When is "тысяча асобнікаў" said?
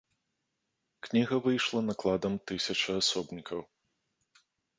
2.53-3.59